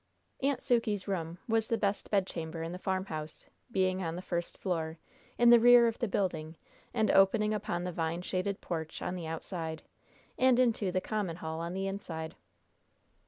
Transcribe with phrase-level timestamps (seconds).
[0.41, 4.97] "Aunt Sukey's room" was the best bedchamber in the farmhouse, being on the first floor,
[5.37, 6.55] in the rear of the building,
[6.91, 9.83] and opening upon the vine shaded porch on the outside,
[10.39, 12.33] and into the common hall on the inside.